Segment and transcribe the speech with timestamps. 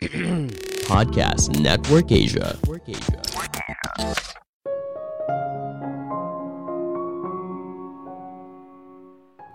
[0.88, 2.56] Podcast Network Asia.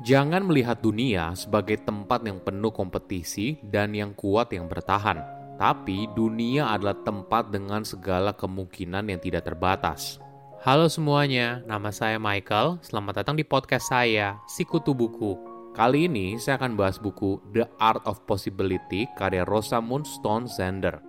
[0.05, 5.17] Jangan melihat dunia sebagai tempat yang penuh kompetisi dan yang kuat yang bertahan,
[5.57, 10.21] tapi dunia adalah tempat dengan segala kemungkinan yang tidak terbatas.
[10.61, 12.77] Halo semuanya, nama saya Michael.
[12.85, 15.54] Selamat datang di podcast saya, Sikutu Buku.
[15.75, 21.03] Kali ini saya akan bahas buku The Art of Possibility karya Rosamund Stone Zander.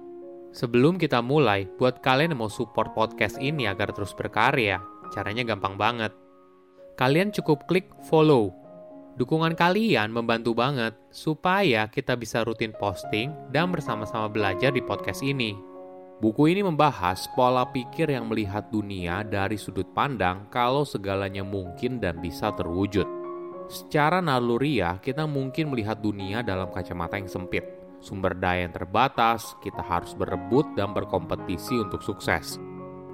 [0.51, 4.83] Sebelum kita mulai, buat kalian yang mau support podcast ini agar terus berkarya,
[5.15, 6.11] caranya gampang banget.
[6.99, 8.67] Kalian cukup klik follow
[9.17, 15.57] Dukungan kalian membantu banget supaya kita bisa rutin posting dan bersama-sama belajar di podcast ini.
[16.21, 22.21] Buku ini membahas pola pikir yang melihat dunia dari sudut pandang kalau segalanya mungkin dan
[22.21, 23.16] bisa terwujud.
[23.67, 27.67] Secara naluriah, kita mungkin melihat dunia dalam kacamata yang sempit.
[27.99, 32.63] Sumber daya yang terbatas, kita harus berebut dan berkompetisi untuk sukses.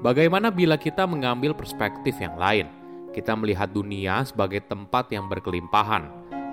[0.05, 2.69] Bagaimana bila kita mengambil perspektif yang lain?
[3.17, 6.11] Kita melihat dunia sebagai tempat yang berkelimpahan,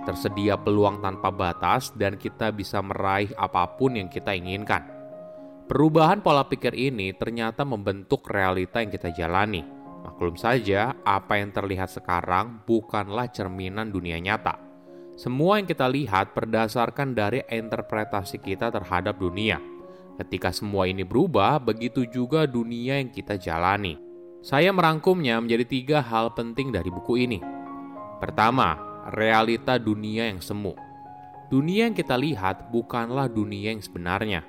[0.08, 4.86] tersedia peluang tanpa batas, dan kita bisa meraih apa pun yang kita inginkan.
[5.68, 9.79] Perubahan pola pikir ini ternyata membentuk realita yang kita jalani.
[10.04, 14.56] Maklum saja, apa yang terlihat sekarang bukanlah cerminan dunia nyata.
[15.20, 19.60] Semua yang kita lihat berdasarkan dari interpretasi kita terhadap dunia.
[20.16, 24.00] Ketika semua ini berubah, begitu juga dunia yang kita jalani.
[24.40, 27.44] Saya merangkumnya menjadi tiga hal penting dari buku ini.
[28.24, 28.80] Pertama,
[29.12, 30.72] realita dunia yang semu.
[31.52, 34.48] Dunia yang kita lihat bukanlah dunia yang sebenarnya.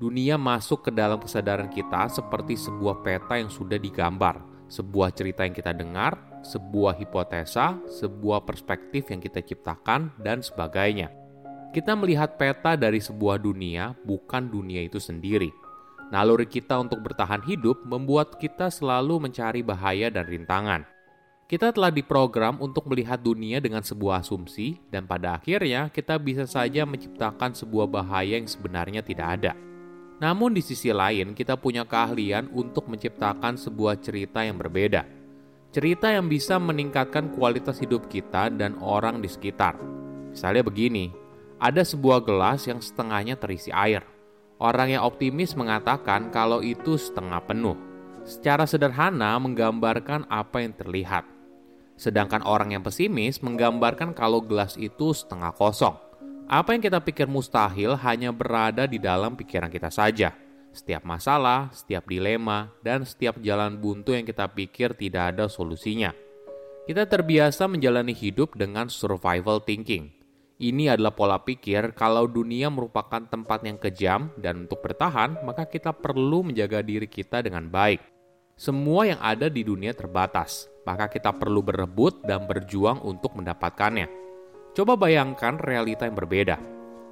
[0.00, 5.54] Dunia masuk ke dalam kesadaran kita seperti sebuah peta yang sudah digambar, sebuah cerita yang
[5.54, 11.10] kita dengar, sebuah hipotesa, sebuah perspektif yang kita ciptakan, dan sebagainya.
[11.74, 15.66] Kita melihat peta dari sebuah dunia, bukan dunia itu sendiri
[16.06, 20.86] Naluri kita untuk bertahan hidup membuat kita selalu mencari bahaya dan rintangan.
[21.46, 26.82] Kita telah diprogram untuk melihat dunia dengan sebuah asumsi, dan pada akhirnya kita bisa saja
[26.86, 29.52] menciptakan sebuah bahaya yang sebenarnya tidak ada.
[30.16, 35.04] Namun, di sisi lain, kita punya keahlian untuk menciptakan sebuah cerita yang berbeda.
[35.70, 39.76] Cerita yang bisa meningkatkan kualitas hidup kita dan orang di sekitar.
[40.32, 41.12] Misalnya begini,
[41.60, 44.16] ada sebuah gelas yang setengahnya terisi air
[44.56, 47.76] Orang yang optimis mengatakan kalau itu setengah penuh.
[48.24, 51.28] Secara sederhana menggambarkan apa yang terlihat.
[52.00, 56.00] Sedangkan orang yang pesimis menggambarkan kalau gelas itu setengah kosong.
[56.46, 60.30] Apa yang kita pikir mustahil hanya berada di dalam pikiran kita saja.
[60.70, 66.14] Setiap masalah, setiap dilema, dan setiap jalan buntu yang kita pikir tidak ada solusinya.
[66.86, 70.16] Kita terbiasa menjalani hidup dengan survival thinking,
[70.56, 75.92] ini adalah pola pikir kalau dunia merupakan tempat yang kejam dan untuk bertahan, maka kita
[75.92, 78.00] perlu menjaga diri kita dengan baik.
[78.56, 84.25] Semua yang ada di dunia terbatas, maka kita perlu berebut dan berjuang untuk mendapatkannya.
[84.76, 86.60] Coba bayangkan realita yang berbeda.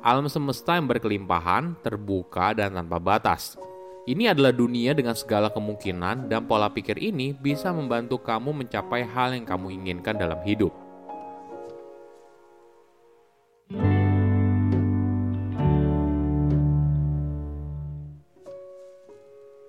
[0.05, 3.57] Alam semesta yang berkelimpahan, terbuka, dan tanpa batas.
[4.05, 9.33] Ini adalah dunia dengan segala kemungkinan dan pola pikir ini bisa membantu kamu mencapai hal
[9.33, 10.77] yang kamu inginkan dalam hidup.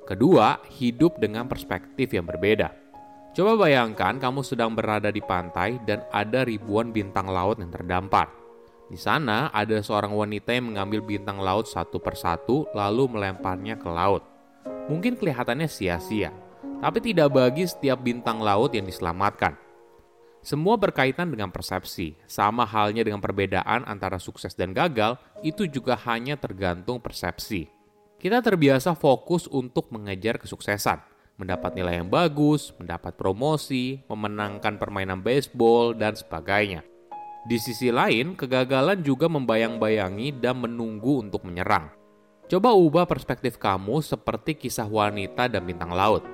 [0.03, 2.84] Kedua, hidup dengan perspektif yang berbeda.
[3.35, 8.31] Coba bayangkan kamu sedang berada di pantai dan ada ribuan bintang laut yang terdampar.
[8.88, 14.23] Di sana ada seorang wanita yang mengambil bintang laut satu persatu lalu melemparnya ke laut.
[14.88, 16.31] Mungkin kelihatannya sia-sia,
[16.79, 19.59] tapi tidak bagi setiap bintang laut yang diselamatkan.
[20.40, 26.40] Semua berkaitan dengan persepsi, sama halnya dengan perbedaan antara sukses dan gagal, itu juga hanya
[26.40, 27.67] tergantung persepsi.
[28.16, 35.91] Kita terbiasa fokus untuk mengejar kesuksesan, mendapat nilai yang bagus, mendapat promosi, memenangkan permainan baseball,
[35.96, 36.84] dan sebagainya.
[37.46, 41.93] Di sisi lain, kegagalan juga membayang-bayangi dan menunggu untuk menyerang.
[42.49, 46.26] Coba ubah perspektif kamu seperti kisah wanita dan bintang laut.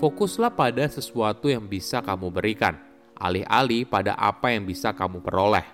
[0.00, 2.78] Fokuslah pada sesuatu yang bisa kamu berikan,
[3.18, 5.66] alih-alih pada apa yang bisa kamu peroleh.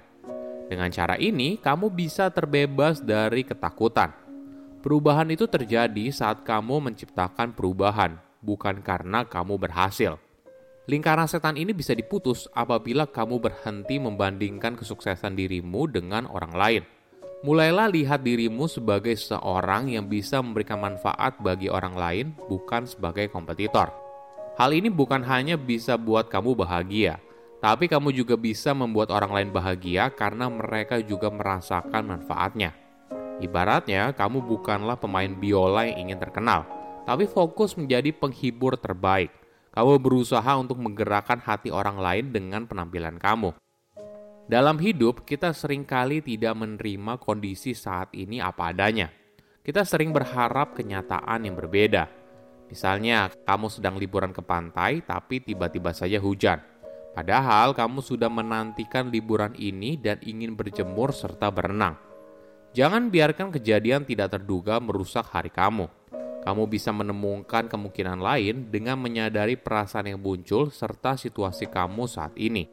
[0.66, 4.24] Dengan cara ini, kamu bisa terbebas dari ketakutan
[4.84, 10.20] Perubahan itu terjadi saat kamu menciptakan perubahan, bukan karena kamu berhasil.
[10.84, 16.84] Lingkaran setan ini bisa diputus apabila kamu berhenti membandingkan kesuksesan dirimu dengan orang lain.
[17.40, 23.92] Mulailah lihat dirimu sebagai seorang yang bisa memberikan manfaat bagi orang lain, bukan sebagai kompetitor.
[24.60, 27.16] Hal ini bukan hanya bisa buat kamu bahagia,
[27.64, 32.76] tapi kamu juga bisa membuat orang lain bahagia karena mereka juga merasakan manfaatnya.
[33.40, 36.68] Ibaratnya, kamu bukanlah pemain biola yang ingin terkenal,
[37.04, 39.32] tapi fokus menjadi penghibur terbaik.
[39.76, 43.52] Kamu berusaha untuk menggerakkan hati orang lain dengan penampilan kamu.
[44.44, 49.08] Dalam hidup, kita sering kali tidak menerima kondisi saat ini apa adanya.
[49.64, 52.04] Kita sering berharap kenyataan yang berbeda.
[52.68, 56.60] Misalnya, kamu sedang liburan ke pantai, tapi tiba-tiba saja hujan.
[57.16, 61.96] Padahal kamu sudah menantikan liburan ini dan ingin berjemur serta berenang.
[62.74, 65.86] Jangan biarkan kejadian tidak terduga merusak hari kamu.
[66.44, 72.68] Kamu bisa menemukan kemungkinan lain dengan menyadari perasaan yang muncul serta situasi kamu saat ini.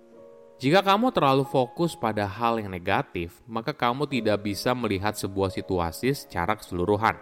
[0.60, 6.14] Jika kamu terlalu fokus pada hal yang negatif, maka kamu tidak bisa melihat sebuah situasi
[6.14, 7.16] secara keseluruhan.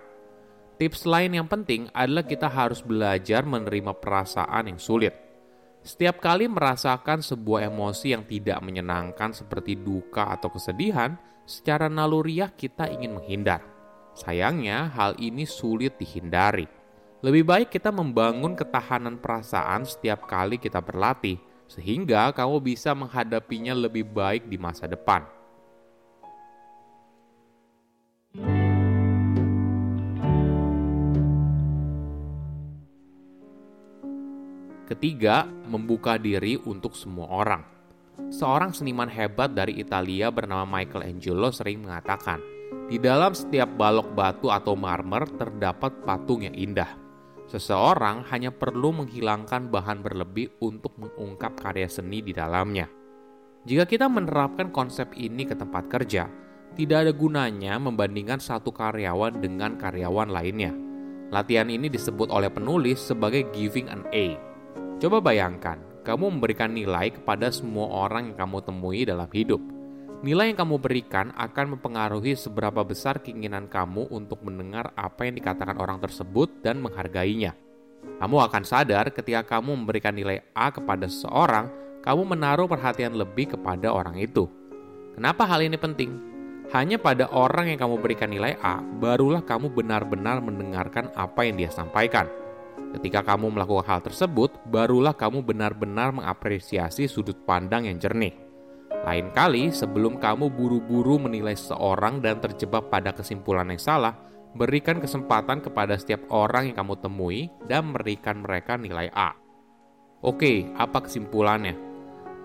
[0.76, 5.14] Tips lain yang penting adalah kita harus belajar menerima perasaan yang sulit.
[5.86, 11.16] Setiap kali merasakan sebuah emosi yang tidak menyenangkan seperti duka atau kesedihan,
[11.48, 13.64] secara naluriah kita ingin menghindar.
[14.20, 16.68] Sayangnya, hal ini sulit dihindari.
[17.24, 21.40] Lebih baik kita membangun ketahanan perasaan setiap kali kita berlatih,
[21.72, 25.24] sehingga kamu bisa menghadapinya lebih baik di masa depan.
[34.84, 37.64] Ketiga, membuka diri untuk semua orang.
[38.36, 42.59] Seorang seniman hebat dari Italia bernama Michelangelo sering mengatakan,
[42.90, 46.90] di dalam setiap balok batu atau marmer terdapat patung yang indah.
[47.50, 52.86] Seseorang hanya perlu menghilangkan bahan berlebih untuk mengungkap karya seni di dalamnya.
[53.66, 56.30] Jika kita menerapkan konsep ini ke tempat kerja,
[56.78, 60.74] tidak ada gunanya membandingkan satu karyawan dengan karyawan lainnya.
[61.30, 64.38] Latihan ini disebut oleh penulis sebagai giving an A.
[65.02, 69.62] Coba bayangkan, kamu memberikan nilai kepada semua orang yang kamu temui dalam hidup.
[70.20, 75.80] Nilai yang kamu berikan akan mempengaruhi seberapa besar keinginan kamu untuk mendengar apa yang dikatakan
[75.80, 77.56] orang tersebut dan menghargainya.
[78.20, 81.72] Kamu akan sadar ketika kamu memberikan nilai A kepada seseorang,
[82.04, 84.52] kamu menaruh perhatian lebih kepada orang itu.
[85.16, 86.12] Kenapa hal ini penting?
[86.76, 91.72] Hanya pada orang yang kamu berikan nilai A, barulah kamu benar-benar mendengarkan apa yang dia
[91.72, 92.28] sampaikan.
[93.00, 98.49] Ketika kamu melakukan hal tersebut, barulah kamu benar-benar mengapresiasi sudut pandang yang jernih.
[99.08, 104.16] Lain kali, sebelum kamu buru-buru menilai seseorang dan terjebak pada kesimpulan yang salah,
[104.56, 109.36] berikan kesempatan kepada setiap orang yang kamu temui dan berikan mereka nilai A.
[110.20, 111.80] Oke, apa kesimpulannya?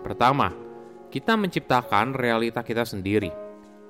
[0.07, 0.55] Pertama,
[1.11, 3.35] kita menciptakan realita kita sendiri.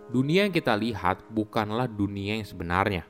[0.09, 3.05] Dunia yang kita lihat bukanlah dunia yang sebenarnya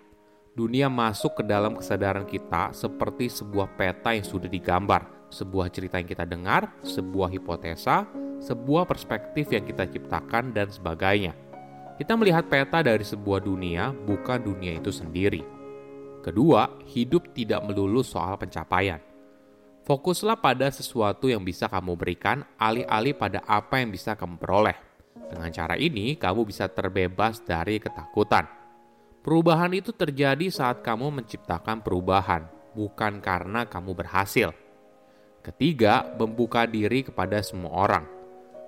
[0.55, 6.07] dunia masuk ke dalam kesadaran kita seperti sebuah peta yang sudah digambar, sebuah cerita yang
[6.07, 8.07] kita dengar, sebuah hipotesa,
[8.45, 11.33] sebuah perspektif yang kita ciptakan, dan sebagainya.
[11.97, 15.41] Kita melihat peta dari sebuah dunia, bukan dunia itu sendiri.
[16.21, 19.01] Kedua, hidup tidak melulu soal pencapaian.
[19.89, 24.77] Fokuslah pada sesuatu yang bisa kamu berikan, alih-alih pada apa yang bisa kamu peroleh.
[25.33, 28.65] Dengan cara ini, kamu bisa terbebas dari ketakutan
[29.25, 32.45] Perubahan itu terjadi saat kamu menciptakan perubahan,
[32.77, 34.53] bukan karena kamu berhasil.
[35.41, 38.05] Ketiga, membuka diri kepada semua orang.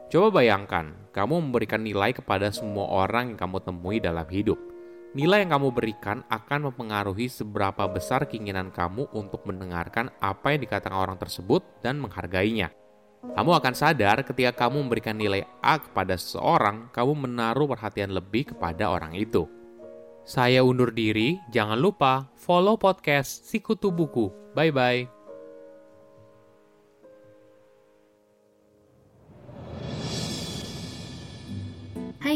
[0.06, 4.55] Coba bayangkan, kamu memberikan nilai kepada semua orang yang kamu temui dalam hidup.
[5.19, 10.95] Nilai yang kamu berikan akan mempengaruhi seberapa besar keinginan kamu untuk mendengarkan apa yang dikatakan
[10.95, 12.71] orang tersebut dan menghargainya.
[13.35, 18.87] Kamu akan sadar ketika kamu memberikan nilai A kepada seseorang, kamu menaruh perhatian lebih kepada
[18.87, 19.50] orang itu.
[20.23, 24.30] Saya undur diri, jangan lupa follow podcast Sikutu Buku.
[24.54, 25.15] Bye-bye.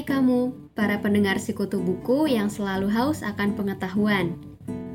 [0.00, 4.33] Hai kamu, para pendengar Sikutu Buku yang selalu haus akan pengetahuan.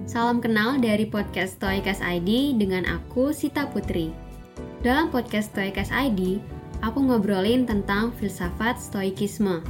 [0.10, 4.10] Salam kenal dari podcast Stoikas ID dengan aku, Sita Putri.
[4.82, 6.42] Dalam podcast Stoikas ID,
[6.82, 9.62] aku ngobrolin tentang filsafat stoikisme.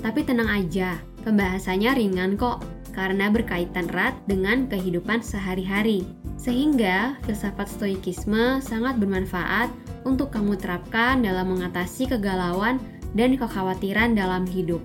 [0.00, 2.64] Tapi tenang aja, Pembahasannya ringan kok,
[2.96, 6.08] karena berkaitan erat dengan kehidupan sehari-hari.
[6.40, 9.68] Sehingga filsafat stoikisme sangat bermanfaat
[10.08, 12.80] untuk kamu terapkan dalam mengatasi kegalauan
[13.14, 14.82] dan kekhawatiran dalam hidup.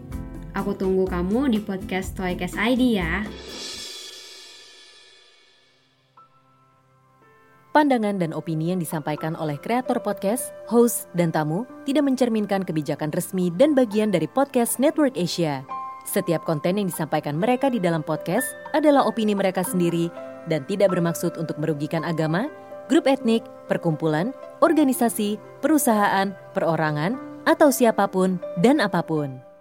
[0.54, 3.26] Aku tunggu kamu di podcast Stoikes ID ya.
[7.74, 13.50] Pandangan dan opini yang disampaikan oleh kreator podcast, host, dan tamu tidak mencerminkan kebijakan resmi
[13.50, 15.66] dan bagian dari podcast Network Asia.
[16.06, 18.46] Setiap konten yang disampaikan mereka di dalam podcast
[18.78, 20.14] adalah opini mereka sendiri
[20.46, 22.46] dan tidak bermaksud untuk merugikan agama,
[22.94, 29.53] grup etnik, perkumpulan, organisasi, perusahaan, perorangan, atau siapa pun dan apa pun.